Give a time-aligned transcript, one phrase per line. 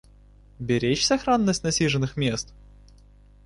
[0.57, 2.55] Беречь сохранность насиженных мест?